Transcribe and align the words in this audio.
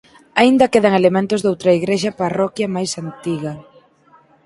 Aínda 0.41 0.71
quedan 0.73 0.93
elementos 1.01 1.39
doutra 1.41 1.71
igrexa 1.79 2.17
parroquia 2.21 2.73
máis 2.75 2.91
antiga. 3.03 3.53